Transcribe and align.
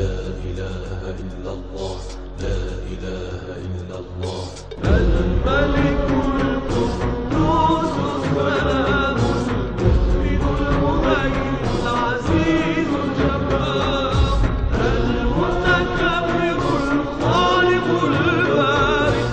لا 0.00 0.16
إله 0.48 1.00
إلا 1.24 1.52
الله 1.58 1.96
لا 2.40 2.60
إله 2.92 3.44
إلا 3.68 3.96
الله. 4.02 4.44
الملك 4.84 6.08
القدوس 6.40 7.94
السلام 8.16 9.18
المؤمن 9.44 10.42
المهيمن 10.72 11.64
العزيز 11.82 12.90
الجبار 13.04 14.40
المتكبر 14.88 16.58
الخالق 16.96 17.86
البارئ 18.12 19.28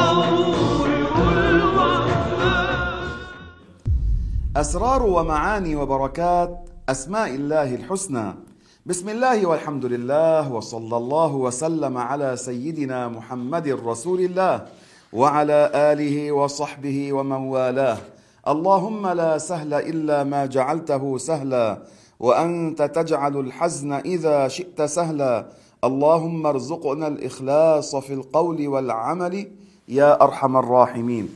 المصور 0.00 0.88
الوهاب 1.48 2.08
أسرار 4.56 5.02
ومعاني 5.02 5.72
وبركات 5.76 6.52
أسماء 6.88 7.30
الله 7.34 7.74
الحسنى. 7.74 8.49
بسم 8.86 9.08
الله 9.08 9.46
والحمد 9.46 9.84
لله 9.84 10.52
وصلى 10.52 10.96
الله 10.96 11.34
وسلم 11.34 11.98
على 11.98 12.36
سيدنا 12.36 13.08
محمد 13.08 13.68
رسول 13.68 14.20
الله 14.20 14.66
وعلى 15.12 15.70
آله 15.74 16.32
وصحبه 16.32 17.12
ومن 17.12 17.36
والاه. 17.52 17.98
اللهم 18.48 19.06
لا 19.06 19.38
سهل 19.38 19.74
إلا 19.74 20.24
ما 20.24 20.46
جعلته 20.46 21.18
سهلا 21.18 21.82
وأنت 22.20 22.82
تجعل 22.82 23.36
الحزن 23.36 23.92
إذا 23.92 24.48
شئت 24.48 24.82
سهلا. 24.82 25.46
اللهم 25.84 26.46
ارزقنا 26.46 27.06
الإخلاص 27.06 27.96
في 27.96 28.14
القول 28.14 28.68
والعمل 28.68 29.50
يا 29.88 30.22
أرحم 30.22 30.56
الراحمين. 30.56 31.28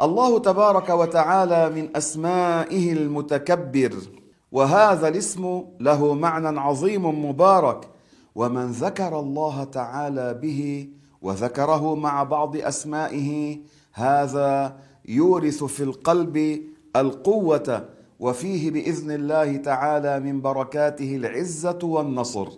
الله 0.00 0.38
تبارك 0.38 0.88
وتعالى 0.88 1.70
من 1.70 1.96
أسمائه 1.96 2.92
المتكبر 2.92 3.92
وهذا 4.52 5.08
الاسم 5.08 5.64
له 5.80 6.14
معنى 6.14 6.60
عظيم 6.60 7.24
مبارك 7.28 7.88
ومن 8.34 8.70
ذكر 8.70 9.20
الله 9.20 9.64
تعالى 9.64 10.34
به 10.34 10.88
وذكره 11.22 11.94
مع 11.94 12.22
بعض 12.22 12.56
أسمائه 12.56 13.58
هذا 13.92 14.76
يورث 15.08 15.64
في 15.64 15.82
القلب 15.82 16.62
القوة 16.96 17.84
وفيه 18.20 18.70
بإذن 18.70 19.10
الله 19.10 19.56
تعالى 19.56 20.20
من 20.20 20.40
بركاته 20.40 21.16
العزة 21.16 21.78
والنصر. 21.82 22.48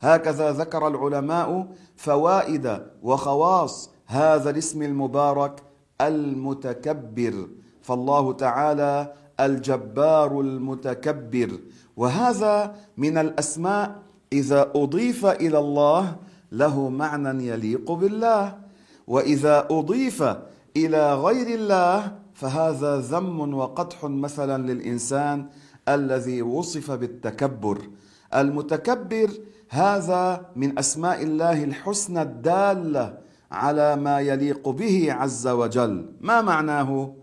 هكذا 0.00 0.52
ذكر 0.52 0.88
العلماء 0.88 1.66
فوائد 1.96 2.80
وخواص 3.02 3.90
هذا 4.06 4.50
الاسم 4.50 4.82
المبارك 4.82 5.62
المتكبر. 6.00 7.48
فالله 7.82 8.32
تعالى 8.32 9.12
الجبار 9.40 10.40
المتكبر. 10.40 11.50
وهذا 11.96 12.74
من 12.96 13.18
الأسماء 13.18 14.02
إذا 14.32 14.72
أضيف 14.74 15.26
إلى 15.26 15.58
الله 15.58 16.16
له 16.52 16.88
معنى 16.88 17.46
يليق 17.48 17.92
بالله. 17.92 18.58
وإذا 19.06 19.66
أضيف 19.70 20.22
إلى 20.76 21.14
غير 21.14 21.46
الله 21.58 22.12
فهذا 22.34 22.96
ذم 22.96 23.54
وقدح 23.54 24.04
مثلا 24.04 24.72
للإنسان 24.72 25.46
الذي 25.88 26.42
وصف 26.42 26.90
بالتكبر. 26.90 27.78
المتكبر 28.34 29.28
هذا 29.68 30.46
من 30.56 30.78
أسماء 30.78 31.22
الله 31.22 31.64
الحسنى 31.64 32.22
الدالة 32.22 33.18
على 33.50 33.96
ما 33.96 34.20
يليق 34.20 34.68
به 34.68 35.12
عز 35.12 35.48
وجل. 35.48 36.12
ما 36.20 36.42
معناه؟ 36.42 37.14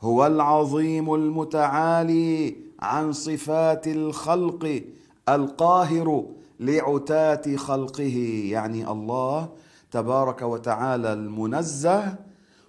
هو 0.00 0.26
العظيم 0.26 1.14
المتعالي 1.14 2.56
عن 2.80 3.12
صفات 3.12 3.88
الخلق 3.88 4.82
القاهر 5.28 6.24
لعتاة 6.60 7.56
خلقه. 7.56 8.42
يعني 8.50 8.90
الله 8.90 9.48
تبارك 9.90 10.42
وتعالى 10.42 11.12
المنزه 11.12 12.14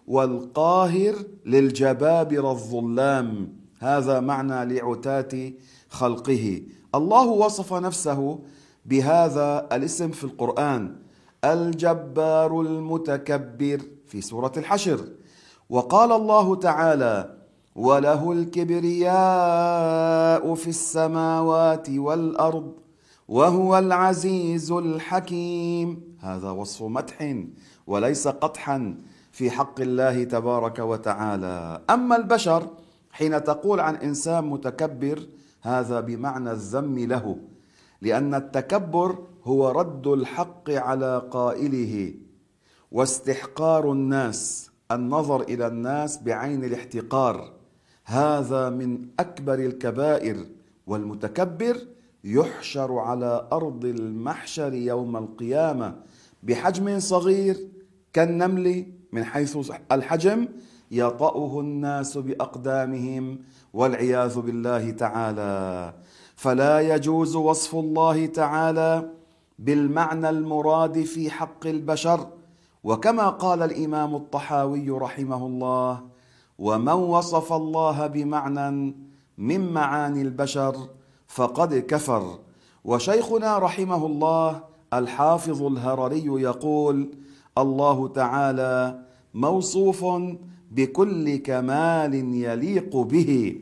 والقاهر 0.08 1.16
للجبابر 1.46 2.52
الظلام. 2.52 3.53
هذا 3.79 4.19
معنى 4.19 4.73
لعتاة 4.79 5.52
خلقه. 5.90 6.62
الله 6.96 7.28
وصف 7.28 7.73
نفسه 7.73 8.40
بهذا 8.85 9.68
الاسم 9.72 10.12
في 10.12 10.23
القرآن 10.23 10.96
الجبار 11.46 12.62
المتكبر 12.62 13.81
في 14.06 14.22
سورة 14.22 14.52
الحشر. 14.57 15.00
وقال 15.69 16.11
الله 16.11 16.55
تعالى 16.55 17.38
وله 17.75 18.31
الكبرياء 18.31 19.13
في 20.55 20.67
السماوات 20.67 21.89
والأرض 21.89 22.73
وهو 23.28 23.78
العزيز 23.78 24.72
الحكيم. 24.72 26.17
هذا 26.19 26.50
وصف 26.50 26.83
مدح 26.83 27.35
وليس 27.88 28.28
قدحا 28.28 28.95
في 29.31 29.51
حق 29.51 29.81
الله 29.81 30.23
تبارك 30.23 30.79
وتعالى. 30.79 31.81
أما 31.89 32.16
البشر 32.16 32.67
حين 33.11 33.44
تقول 33.44 33.79
عن 33.79 33.95
إنسان 33.95 34.44
متكبر 34.44 35.28
هذا 35.61 35.99
بمعنى 35.99 36.51
الذم 36.51 36.99
له 36.99 37.38
لأن 38.01 38.35
التكبر 38.35 39.17
هو 39.44 39.69
رد 39.69 40.07
الحق 40.07 40.69
على 40.69 41.28
قائله 41.31 42.13
واستحقار 42.91 43.91
الناس. 43.91 44.72
النظر 44.92 45.42
إلى 45.42 45.68
الناس 45.68 46.24
بعين 46.24 46.64
الاحتقار. 46.64 47.53
هذا 48.06 48.70
من 48.70 49.08
أكبر 49.20 49.53
الكبائر 49.53 50.46
والمتكبر 50.88 51.78
يحشر 52.24 52.97
على 52.97 53.47
أرض 53.52 53.86
المحشر 53.86 54.74
يوم 54.74 55.18
القيامة 55.18 55.96
بحجم 56.44 57.00
صغير 57.00 57.58
كالنمل 58.14 58.86
من 59.12 59.24
حيث 59.24 59.72
الحجم 59.92 60.47
يطأه 60.92 61.59
الناس 61.59 62.18
بأقدامهم 62.18 63.40
والعياذ 63.74 64.40
بالله 64.40 64.92
تعالى. 64.92 65.94
فلا 66.36 66.96
يجوز 66.96 67.36
وصف 67.36 67.76
الله 67.76 68.26
تعالى 68.26 69.09
بالمعنى 69.59 70.30
المراد 70.30 71.03
في 71.03 71.30
حق 71.30 71.68
البشر. 71.68 72.28
وكما 72.84 73.30
قال 73.30 73.64
الإمام 73.64 74.16
الطحاوي 74.16 74.90
رحمه 74.90 75.46
الله 75.46 76.04
ومن 76.60 76.94
وصف 76.94 77.54
الله 77.54 78.08
بمعنى 78.08 78.96
من 79.38 79.74
معاني 79.74 80.22
البشر 80.22 80.76
فقد 81.28 81.74
كفر. 81.76 82.40
وشيخنا 82.86 83.58
رحمه 83.58 84.06
الله 84.06 84.64
الحافظ 84.94 85.64
الهرري 85.64 86.26
يقول 86.26 87.12
الله 87.58 88.08
تعالى 88.08 89.00
موصوف 89.34 90.06
بكل 90.72 91.36
كمال 91.36 92.14
يليق 92.36 92.98
به. 92.98 93.62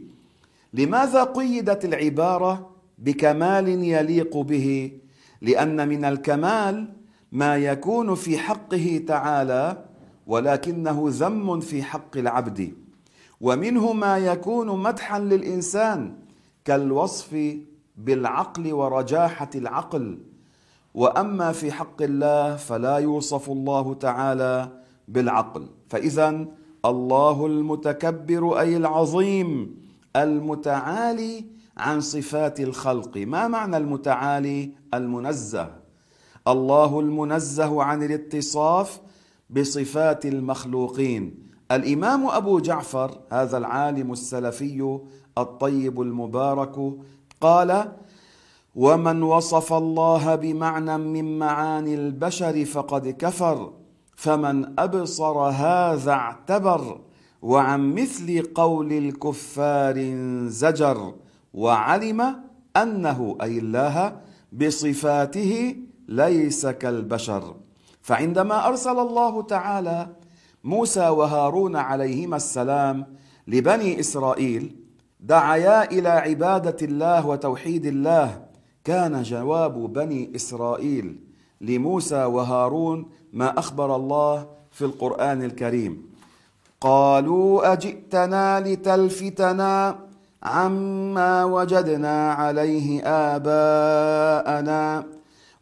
لماذا 0.73 1.23
قيدت 1.23 1.85
العبارة 1.85 2.69
بكمال 2.97 3.67
يليق 3.67 4.37
به؟ 4.37 4.91
لأن 5.41 5.89
من 5.89 6.05
الكمال 6.05 6.93
ما 7.35 7.57
يكون 7.57 8.15
في 8.15 8.37
حقه 8.37 9.03
تعالى 9.07 9.85
ولكنه 10.27 11.05
ذم 11.07 11.59
في 11.59 11.83
حق 11.83 12.17
العبد. 12.17 12.73
ومنه 13.41 13.93
ما 13.93 14.17
يكون 14.17 14.79
مدحا 14.83 15.19
للإنسان 15.19 16.13
كالوصف 16.65 17.57
بالعقل 17.97 18.73
ورجاحة 18.73 19.49
العقل. 19.55 20.17
وأما 20.93 21.51
في 21.51 21.71
حق 21.71 22.01
الله 22.01 22.55
فلا 22.55 22.97
يوصف 22.97 23.49
الله 23.49 23.93
تعالى 23.93 24.69
بالعقل. 25.07 25.67
فاذا 25.89 26.45
الله 26.85 27.45
المتكبر 27.45 28.59
أي 28.59 28.77
العظيم 28.77 29.75
المتعالي 30.15 31.45
عن 31.77 32.01
صفات 32.01 32.59
الخلق. 32.59 33.17
ما 33.17 33.47
معنى 33.47 33.77
المتعالي 33.77 34.71
المنزه؟ 34.93 35.84
الله 36.47 36.99
المنزه 36.99 37.83
عن 37.83 38.03
الاتصاف 38.03 38.99
بصفات 39.49 40.25
المخلوقين. 40.25 41.45
الإمام 41.71 42.27
أبو 42.27 42.59
جعفر 42.59 43.19
هذا 43.31 43.57
العالم 43.57 44.11
السلفي 44.11 44.99
الطيب 45.37 46.01
المبارك 46.01 46.93
قال 47.41 47.91
ومن 48.75 49.23
وصف 49.23 49.73
الله 49.73 50.35
بمعنى 50.35 50.97
من 50.97 51.39
معاني 51.39 51.95
البشر 51.95 52.65
فقد 52.65 53.07
كفر 53.07 53.73
فمن 54.15 54.79
أبصر 54.79 55.37
هذا 55.39 56.11
اعتبر 56.11 56.99
وعن 57.41 57.93
مثل 57.93 58.41
قول 58.55 58.93
الكفار 58.93 60.15
زجر 60.47 61.13
وعلم 61.53 62.35
أنه 62.77 63.37
أي 63.41 63.57
الله 63.57 64.19
بصفاته 64.51 65.75
ليس 66.07 66.67
كالبشر. 66.67 67.55
فعندما 68.01 68.67
أرسل 68.67 68.99
الله 68.99 69.41
تعالى 69.41 70.07
موسى 70.63 71.09
وهارون 71.09 71.75
عليهما 71.75 72.35
السلام 72.35 73.05
لبني 73.47 73.99
إسرائيل 73.99 74.75
دعيا 75.19 75.91
إلى 75.91 76.09
عبادة 76.09 76.77
الله 76.81 77.27
وتوحيد 77.27 77.85
الله 77.85 78.45
كان 78.83 79.21
جواب 79.21 79.93
بني 79.93 80.31
إسرائيل 80.35 81.19
لموسى 81.61 82.25
وهارون 82.25 83.05
ما 83.33 83.59
أخبر 83.59 83.95
الله 83.95 84.47
في 84.71 84.85
القرآن 84.85 85.43
الكريم. 85.43 86.15
قالوا 86.81 87.73
أجئتنا 87.73 88.59
لتلفتنا 88.59 89.99
عما 90.43 91.43
وجدنا 91.43 92.33
عليه 92.33 93.01
آباءنا. 93.05 95.14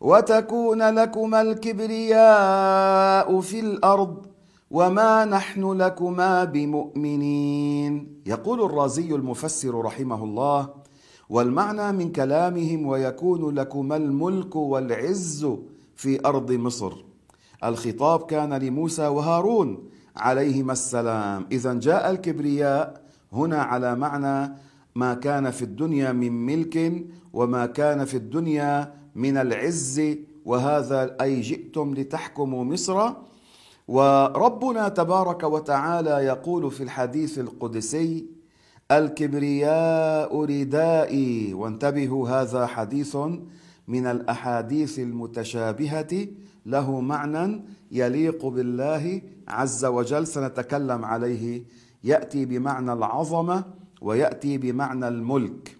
وتكون 0.04 0.82
لكما 0.82 1.42
الكبرياء 1.42 3.40
في 3.40 3.60
الأرض 3.60 4.26
وما 4.72 5.26
نحن 5.26 5.72
لكما 5.72 6.44
بمؤمنين. 6.44 8.22
يقول 8.26 8.62
الرازي 8.62 9.16
المفسر 9.16 9.82
رحمه 9.82 10.24
الله 10.24 10.70
والمعنى 11.30 11.92
من 11.92 12.12
كلامهم 12.12 12.88
ويكون 12.88 13.56
لكما 13.56 13.96
الملك 13.96 14.56
والعز 14.56 15.48
في 15.96 16.26
أرض 16.26 16.52
مصر. 16.52 16.94
الخطاب 17.64 18.22
كان 18.26 18.54
لموسى 18.54 19.08
وهارون 19.08 19.90
عليهما 20.18 20.74
السلام. 20.74 21.46
إذا 21.52 21.74
جاء 21.74 22.12
الكبرياء 22.12 23.02
هنا 23.34 23.62
على 23.62 23.96
معنى 23.96 24.56
ما 24.96 25.14
كان 25.14 25.52
في 25.52 25.62
الدنيا 25.62 26.12
من 26.12 26.46
ملك 26.46 27.06
وما 27.34 27.66
كان 27.66 28.06
في 28.06 28.18
الدنيا 28.18 29.03
من 29.16 29.38
العز 29.38 30.02
وهذا 30.46 31.18
أي 31.22 31.42
جئتم 31.42 31.94
لتحكموا 31.94 32.64
مصر. 32.64 33.10
وربنا 33.88 34.90
تبارك 34.90 35.44
وتعالى 35.44 36.10
يقول 36.10 36.72
في 36.72 36.84
الحديث 36.84 37.40
القدسي 37.40 38.26
الكبرياء 38.92 40.46
ردائي. 40.46 41.54
وانتبهوا 41.54 42.30
هذا 42.30 42.66
حديث 42.66 43.18
من 43.88 44.06
الأحاديث 44.06 45.00
المتشابهة 45.00 46.28
له 46.66 47.02
معنى 47.02 47.62
يليق 47.92 48.46
بالله 48.46 49.22
عز 49.48 49.86
وجل. 49.86 50.28
سنتكلم 50.28 51.06
عليه 51.06 51.64
يأتي 52.04 52.46
بمعنى 52.46 52.94
العظمة 52.94 53.64
ويأتي 54.02 54.58
بمعنى 54.58 55.08
الملك. 55.08 55.78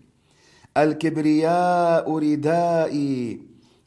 الكبرياء 0.78 2.18
ردائي 2.18 3.42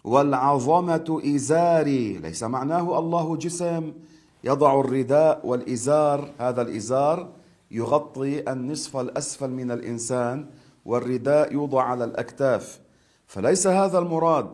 والعظمة 0.05 1.23
إزاري. 1.25 2.19
ليس 2.19 2.43
معناه 2.43 2.99
الله 2.99 3.37
جسم 3.37 3.93
يضع 4.45 4.81
الرداء 4.81 5.47
والإزار. 5.47 6.31
هذا 6.39 6.63
الإزار 6.63 7.29
يغطي 7.71 8.53
النصف 8.53 8.97
الأسفل 8.97 9.51
من 9.51 9.71
الإنسان 9.71 10.47
والرداء 10.85 11.53
يوضع 11.53 11.83
على 11.83 12.05
الأكتاف. 12.05 12.81
فليس 13.27 13.67
هذا 13.67 13.99
المراد. 13.99 14.51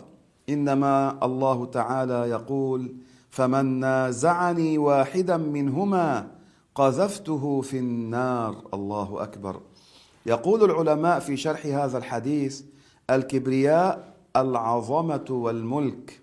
إنما 0.49 1.19
الله 1.23 1.67
تعالى 1.67 2.31
يقول 2.31 2.95
فمن 3.31 3.81
نازعني 3.81 4.79
واحدا 4.79 5.37
منهما 5.37 6.31
قذفته 6.75 7.61
في 7.61 7.79
النار. 7.79 8.57
الله 8.75 9.23
أكبر. 9.23 9.61
يقول 10.27 10.65
العلماء 10.65 11.19
في 11.19 11.37
شرح 11.37 11.67
هذا 11.67 11.99
الحديث 11.99 12.63
الكبرياء 13.11 14.15
العظمة 14.37 15.25
والملك 15.31 16.21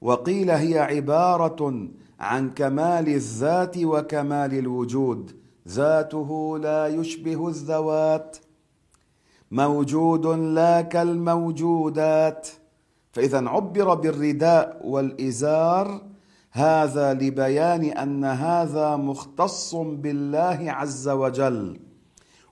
وقيل 0.00 0.50
هي 0.50 0.78
عبارة 0.78 1.88
عن 2.20 2.50
كمال 2.50 3.08
الذات 3.08 3.78
وكمال 3.78 4.58
الوجود 4.58 5.36
ذاته 5.68 6.58
لا 6.58 6.86
يشبه 6.86 7.48
الذوات 7.48 8.36
موجود 9.50 10.26
لا 10.26 10.80
كالموجودات. 10.80 12.48
فإذا 13.12 13.48
عبر 13.48 13.94
بالرداء 13.94 14.80
والإزار 14.84 16.02
هذا 16.52 17.14
لبيان 17.14 17.84
أن 17.84 18.24
هذا 18.24 18.96
مختص 18.96 19.74
بالله 19.74 20.58
عز 20.66 21.08
وجل. 21.08 21.80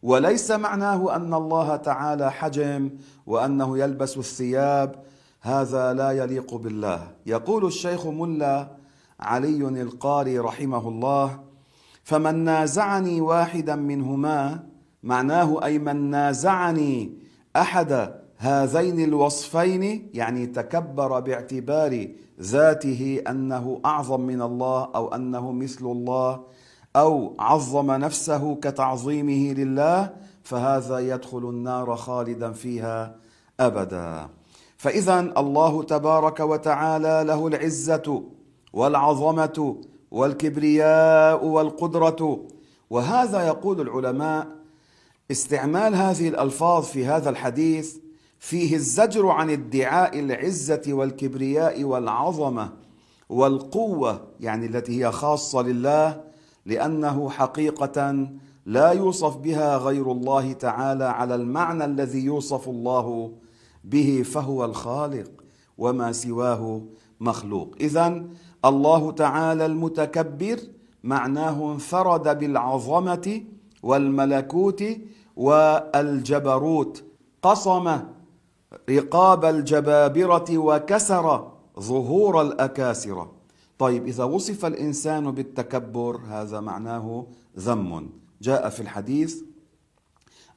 وليس 0.03 0.51
معناه 0.51 1.17
أن 1.17 1.35
الله 1.35 1.77
تعالى 1.77 2.33
حجم 2.33 2.91
وأنه 3.27 3.79
يلبس 3.79 4.19
الثياب. 4.19 5.05
هذا 5.41 5.93
لا 5.93 6.11
يليق 6.11 6.55
بالله. 6.55 7.11
يقول 7.27 7.67
الشيخ 7.67 8.07
ملا 8.07 8.69
علي 9.21 9.83
القاري 9.83 10.39
رحمه 10.39 10.89
الله 10.89 11.41
فمن 12.05 12.35
نازعني 12.35 13.21
واحدا 13.21 13.77
منهما 13.77 14.65
معناه 15.03 15.65
أي 15.65 15.79
من 15.79 16.11
نازعني 16.11 17.13
أحد 17.57 18.15
هذين 18.37 19.01
الوصفين 19.01 20.11
يعني 20.15 20.47
تكبر 20.47 21.21
باعتبار 21.21 22.09
ذاته 22.41 23.23
أنه 23.29 23.81
أعظم 23.85 24.21
من 24.21 24.43
الله 24.43 24.91
أو 24.95 25.15
أنه 25.15 25.53
مثل 25.53 25.87
الله 25.87 26.45
أو 26.97 27.35
عظم 27.39 27.91
نفسه 27.91 28.55
كتعظيمه 28.55 29.53
لله 29.55 30.11
فهذا 30.43 30.99
يدخل 30.99 31.39
النار 31.39 31.97
خالدا 31.97 32.53
فيها 32.53 33.17
أبدا. 33.61 34.29
فإذا 34.77 35.21
الله 35.21 35.83
تبارك 35.83 36.41
وتعالى 36.41 37.25
له 37.27 37.47
العزة 37.47 38.23
والعظمة 38.73 39.77
والكبرياء 40.11 41.45
والقدرة. 41.45 42.47
وهذا 42.91 43.47
يقول 43.47 43.81
العلماء 43.81 44.47
استعمال 45.31 45.95
هذه 45.95 46.29
الألفاظ 46.29 46.85
في 46.85 47.07
هذا 47.07 47.31
الحديث 47.31 47.97
فيه 48.39 48.77
الزجر 48.77 49.29
عن 49.29 49.51
ادعاء 49.51 50.19
العزة 50.19 50.83
والكبرياء 50.89 51.85
والعظمة 51.85 52.73
والقوة 53.29 54.21
يعني 54.41 54.67
التي 54.67 55.05
هي 55.05 55.13
خاصة 55.13 55.63
لله 55.63 56.28
لأنه 56.69 57.31
حقيقة 57.31 58.29
لا 58.67 58.91
يوصف 58.93 59.37
بها 59.37 59.77
غير 59.77 60.13
الله 60.13 60.53
تعالى 60.53 61.05
على 61.05 61.35
المعنى 61.35 61.85
الذي 61.85 62.25
يوصف 62.25 62.69
الله 62.69 63.33
به 63.85 64.23
فهو 64.25 64.65
الخالق 64.65 65.31
وما 65.79 66.13
سواه 66.13 66.83
مخلوق. 67.21 67.75
اذا 67.81 68.25
الله 68.65 69.13
تعالى 69.13 69.67
المتكبر 69.67 70.59
معناه 71.05 71.73
انفرد 71.73 72.39
بالعظمة 72.39 73.43
والملكوت 73.83 74.85
والجبروت 75.37 77.05
قصم 77.43 77.99
رقاب 78.91 79.45
الجبابرة 79.45 80.59
وكسر 80.59 81.53
ظهور 81.81 82.43
الأكاسرة. 82.43 83.38
طيب 83.79 84.07
إذا 84.07 84.25
وصف 84.25 84.65
الإنسان 84.65 85.31
بالتكبر 85.31 86.21
هذا 86.29 86.61
معناه 86.61 87.27
ذم. 87.59 88.09
جاء 88.43 88.69
في 88.69 88.81
الحديث 88.81 89.43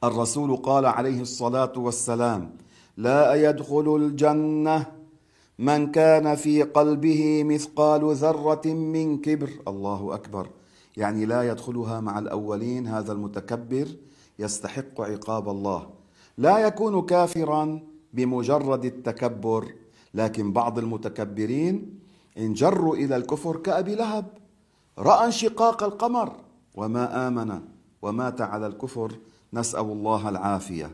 الرسول 0.03 0.55
قال 0.55 0.85
عليه 0.85 1.21
الصلاة 1.21 1.73
والسلام 1.77 2.51
لا 2.97 3.33
يدخل 3.49 3.95
الجنة 3.95 4.85
من 5.59 5.91
كان 5.91 6.35
في 6.35 6.63
قلبه 6.63 7.43
مثقال 7.43 8.15
ذرة 8.15 8.67
من 8.67 9.17
كبر. 9.21 9.49
الله 9.67 10.15
أكبر. 10.15 10.49
يعني 10.97 11.25
لا 11.25 11.49
يدخلها 11.51 11.99
مع 11.99 12.19
الأولين 12.19 12.87
هذا 12.87 13.11
المتكبر 13.11 13.87
يستحق 14.39 15.01
عقاب 15.01 15.49
الله. 15.49 15.89
لا 16.37 16.57
يكون 16.57 17.01
كافرا 17.05 17.79
بمجرد 18.13 18.85
التكبر 18.85 19.73
لكن 20.13 20.53
بعض 20.53 20.79
المتكبرين 20.79 22.00
انجروا 22.37 22.95
إلى 22.95 23.15
الكفر 23.15 23.57
كأبي 23.57 23.95
لهب 23.95 24.25
رأى 24.97 25.25
انشقاق 25.25 25.83
القمر 25.83 26.35
وما 26.75 27.27
آمن 27.27 27.61
ومات 28.01 28.41
على 28.41 28.67
الكفر 28.67 29.11
نسأل 29.53 29.85
الله 29.85 30.29
العافية. 30.29 30.91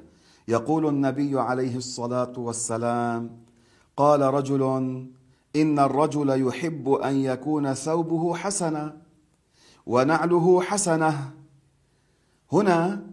يقول 0.48 0.88
النبي 0.88 1.39
عليه 1.39 1.77
الصلاة 1.77 2.34
والسلام 2.38 3.29
قال 3.98 4.22
رجل 4.22 4.63
إن 5.56 5.79
الرجل 5.79 6.48
يحب 6.48 6.89
أن 6.89 7.15
يكون 7.15 7.74
ثوبه 7.74 8.36
حسنا 8.36 8.98
ونعله 9.86 10.62
حسنة. 10.62 11.32
هنا 12.51 13.03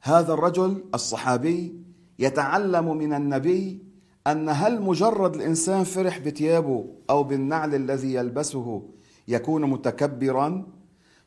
هذا 0.00 0.32
الرجل 0.32 0.84
الصحابي 0.94 1.84
يتعلم 2.18 2.96
من 2.96 3.12
النبي 3.12 3.84
أن 4.26 4.48
هل 4.48 4.82
مجرد 4.82 5.34
الإنسان 5.34 5.84
فرح 5.84 6.18
بثيابه 6.18 6.84
أو 7.10 7.22
بالنعل 7.22 7.74
الذي 7.74 8.14
يلبسه 8.14 8.82
يكون 9.28 9.70
متكبرا؟ 9.70 10.66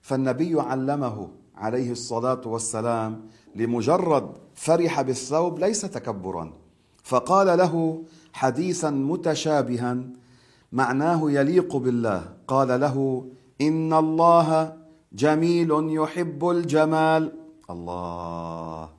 فالنبي 0.01 0.61
علمه 0.61 1.29
عليه 1.55 1.91
الصلاة 1.91 2.41
والسلام 2.45 3.21
لمجرد 3.55 4.31
فرح 4.55 5.01
بالثوب 5.01 5.59
ليس 5.59 5.81
تكبرا. 5.81 6.53
فقال 7.03 7.57
له 7.57 8.03
حديثا 8.33 8.89
متشابها 8.89 9.97
معناه 10.71 11.31
يليق 11.31 11.75
بالله. 11.75 12.33
قال 12.47 12.79
له 12.79 13.25
إن 13.61 13.93
الله 13.93 14.77
جميل 15.13 15.69
يحب 15.71 16.49
الجمال. 16.49 17.33
الله 17.69 18.89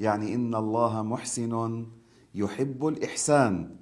يعني 0.00 0.34
إن 0.34 0.54
الله 0.54 1.02
محسن 1.02 1.84
يحب 2.34 2.86
الإحسان. 2.86 3.76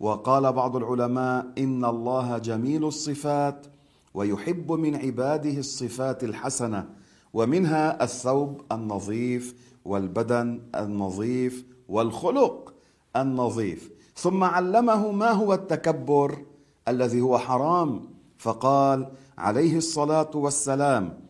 وقال 0.00 0.52
بعض 0.52 0.76
العلماء 0.76 1.52
إن 1.58 1.84
الله 1.84 2.38
جميل 2.38 2.84
الصفات 2.84 3.66
ويحب 4.14 4.72
من 4.72 4.96
عباده 4.96 5.58
الصفات 5.58 6.24
الحسنة 6.24 6.88
ومنها 7.32 8.04
الثوب 8.04 8.62
النظيف 8.72 9.54
والبدن 9.84 10.62
النظيف 10.74 11.64
والخلق 11.88 12.74
النظيف. 13.16 13.90
ثم 14.16 14.44
علمه 14.44 15.12
ما 15.12 15.30
هو 15.30 15.54
التكبر 15.54 16.44
الذي 16.88 17.20
هو 17.20 17.38
حرام. 17.38 18.08
فقال 18.38 19.12
عليه 19.38 19.76
الصلاة 19.76 20.30
والسلام 20.34 21.20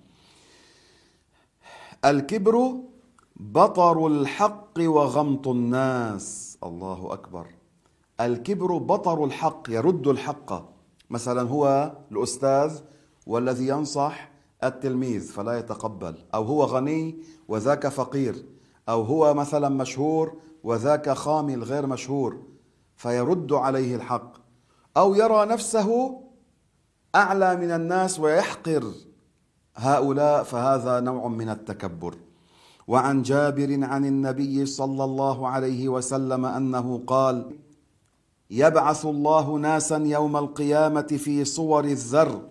الكبر 2.04 2.74
بطر 3.36 4.06
الحق 4.06 4.78
وغمط 4.78 5.48
الناس. 5.48 6.50
الله 6.64 7.12
أكبر. 7.12 7.46
الكبر 8.20 8.76
بطر 8.76 9.24
الحق 9.24 9.62
يرد 9.68 10.06
الحق. 10.06 10.70
مثلا 11.10 11.48
هو 11.48 11.92
الأستاذ 12.12 12.80
والذي 13.26 13.68
ينصح 13.68 14.30
التلميذ 14.64 15.32
فلا 15.32 15.58
يتقبل. 15.58 16.14
أو 16.34 16.44
هو 16.44 16.64
غني 16.64 17.22
وذاك 17.48 17.88
فقير. 17.88 18.44
أو 18.88 19.02
هو 19.02 19.34
مثلا 19.34 19.68
مشهور 19.68 20.36
وذاك 20.64 21.10
خامل 21.10 21.64
غير 21.64 21.86
مشهور 21.86 22.42
فيرد 22.96 23.52
عليه 23.52 23.96
الحق. 23.96 24.32
أو 24.96 25.14
يرى 25.14 25.46
نفسه 25.46 26.20
أعلى 27.14 27.56
من 27.56 27.70
الناس 27.70 28.20
ويحقر 28.20 28.92
هؤلاء 29.76 30.42
فهذا 30.42 31.00
نوع 31.00 31.28
من 31.28 31.48
التكبر. 31.48 32.14
وعن 32.88 33.22
جابر 33.22 33.84
عن 33.84 34.04
النبي 34.04 34.66
صلى 34.66 35.04
الله 35.04 35.49
عليه 35.49 35.88
وسلم 35.88 36.44
أنه 36.44 37.02
قال 37.06 37.56
يبعث 38.50 39.06
الله 39.06 39.56
ناسا 39.58 39.96
يوم 39.96 40.37
القيامة 40.37 41.02
في 41.02 41.44
صور 41.44 41.84
الذر 41.84 42.42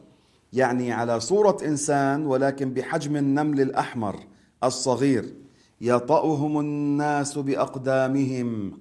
يعني 0.54 0.92
على 0.92 1.20
صورة 1.20 1.58
إنسان 1.66 2.26
ولكن 2.26 2.74
بحجم 2.74 3.16
النمل 3.16 3.62
الأحمر 3.62 4.16
الصغير 4.64 5.34
يطأهم 5.82 6.60
الناس 6.60 7.38
بأقدامهم. 7.38 8.80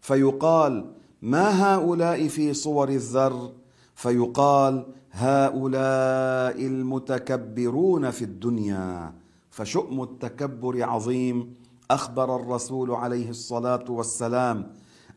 فيقال 0.00 0.92
ما 1.22 1.74
هؤلاء 1.74 2.28
في 2.28 2.54
صور 2.54 2.88
الذر؟ 2.88 3.52
فيقال 3.94 4.86
هؤلاء 5.10 6.66
المتكبرون 6.66 8.10
في 8.10 8.22
الدنيا. 8.22 9.14
فشؤم 9.56 10.02
التكبر 10.02 10.82
عظيم. 10.82 11.54
أخبر 11.90 12.36
الرسول 12.36 12.90
عليه 12.90 13.30
الصلاة 13.30 13.84
والسلام 13.88 14.72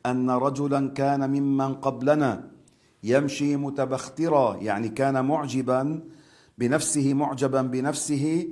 أن 0.06 0.30
رجلا 0.30 0.90
كان 0.90 1.30
ممن 1.30 1.74
قبلنا 1.74 2.48
يمشي 3.04 3.56
متبخترا 3.56 4.56
يعني 4.56 4.90
كان 4.90 5.26
معجبا 5.26 6.00
بنفسه 6.58 7.14
معجبا 7.14 7.62
بنفسه 7.62 8.48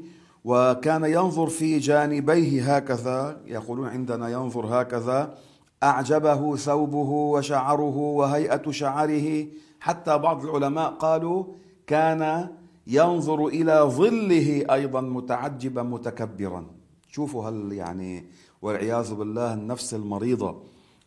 وكان 0.46 1.04
ينظر 1.06 1.48
في 1.48 1.80
جانبيه 1.80 2.76
هكذا 2.76 3.42
يقولون 3.46 3.88
عندنا 3.88 4.30
ينظر 4.30 4.82
هكذا 4.82 5.38
أعجبه 5.84 6.56
ثوبه 6.56 7.10
وشعره 7.10 7.98
وهيئة 7.98 8.72
شعره. 8.72 9.48
حتى 9.80 10.18
بعض 10.18 10.46
العلماء 10.46 10.90
قالوا 10.92 11.44
كان 11.88 12.50
ينظر 12.88 13.48
إلى 13.48 13.80
ظله 13.84 14.66
أيضا 14.74 15.02
متعجبا 15.02 15.84
متكبرا. 15.84 16.66
شوفوا 17.12 17.50
هل 17.50 17.74
يعني 17.74 18.26
والعياذ 18.62 19.14
بالله 19.14 19.54
النفس 19.54 19.94
المريضة. 19.94 20.56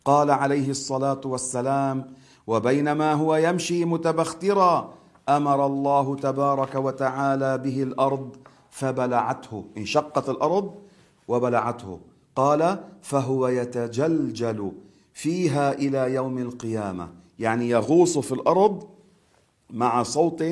قال 0.05 0.31
عليه 0.31 0.69
الصلاة 0.69 1.21
والسلام 1.25 2.13
وبينما 2.47 3.13
هو 3.13 3.35
يمشي 3.35 3.85
متبخترا 3.85 4.93
أمر 5.29 5.65
الله 5.65 6.15
تبارك 6.15 6.75
وتعالى 6.75 7.57
به 7.57 7.83
الأرض 7.83 8.35
فبلعته. 8.71 9.65
انشقت 9.77 10.29
الأرض 10.29 10.75
وبلعته. 11.27 11.99
قال 12.35 12.83
فهو 13.01 13.47
يتجلجل 13.47 14.71
فيها 15.13 15.73
إلى 15.73 16.13
يوم 16.13 16.37
القيامة. 16.37 17.09
يعني 17.39 17.69
يغوص 17.69 18.17
في 18.17 18.31
الأرض 18.31 18.83
مع 19.69 20.03
صوت 20.03 20.43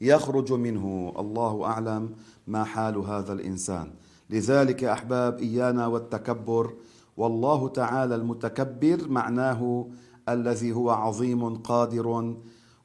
يخرج 0.00 0.52
منه. 0.52 1.12
الله 1.18 1.64
أعلم 1.64 2.10
ما 2.46 2.64
حال 2.64 2.96
هذا 2.96 3.32
الإنسان. 3.32 3.90
لذلك 4.30 4.84
أحباب 4.84 5.38
إيانا 5.38 5.86
والتكبر. 5.86 6.74
والله 7.16 7.68
تعالى 7.68 8.14
المتكبر 8.14 9.08
معناه 9.08 9.88
الذي 10.28 10.72
هو 10.72 10.90
عظيم 10.90 11.56
قادر. 11.56 12.34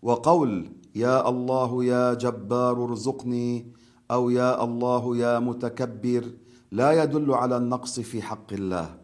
وقول 0.01 0.71
يا 0.95 1.29
الله 1.29 1.83
يا 1.83 2.13
جبار 2.13 2.83
ارزقني 2.83 3.65
أو 4.11 4.29
يا 4.29 4.63
الله 4.63 5.17
يا 5.17 5.39
متكبر 5.39 6.23
لا 6.71 7.03
يدل 7.03 7.33
على 7.33 7.57
النقص 7.57 7.99
في 7.99 8.21
حق 8.21 8.53
الله. 8.53 8.95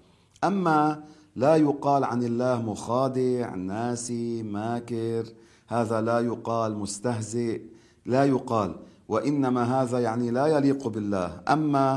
أما 0.43 1.03
لا 1.35 1.55
يقال 1.55 2.03
عن 2.03 2.23
الله 2.23 2.61
مخادع 2.61 3.55
ناسي 3.55 4.43
ماكر 4.43 5.25
هذا 5.67 6.01
لا 6.01 6.19
يقال 6.19 6.77
مستهزئ. 6.77 7.61
لا 8.07 8.23
يقال 8.25 8.71
وإنما 9.11 9.63
هذا 9.75 9.99
يعني 9.99 10.31
لا 10.31 10.45
يليق 10.47 10.87
بالله. 10.87 11.29
أما 11.55 11.87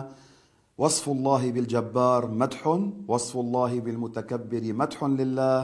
وصف 0.79 1.09
الله 1.09 1.43
بالجبار 1.51 2.23
مدح 2.27 2.61
وصف 3.09 3.37
الله 3.37 3.81
بالمتكبر 3.81 4.65
مدح 4.73 4.99
لله. 5.05 5.59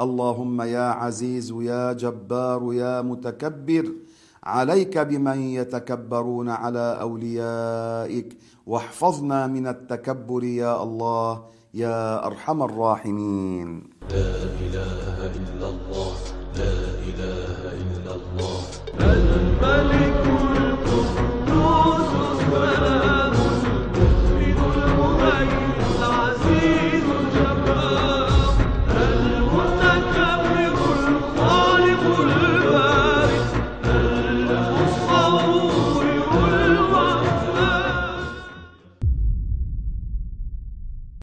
اللهم 0.00 0.58
يا 0.62 0.88
عزيز 1.02 1.50
يا 1.50 1.92
جبار 1.92 2.62
يا 2.72 3.02
متكبر 3.02 3.84
عليك 4.44 4.94
بمن 4.98 5.38
يتكبرون 5.58 6.48
على 6.48 6.86
أوليائك. 7.00 8.28
واحفظنا 8.66 9.46
من 9.46 9.66
التكبر 9.66 10.44
يا 10.44 10.82
الله 10.82 11.32
يا 11.74 12.26
أرحم 12.26 12.58
الراحمين. 12.62 13.68
لا 14.14 14.30
إله 14.64 15.18
إلا 15.38 15.66
الله. 15.72 15.87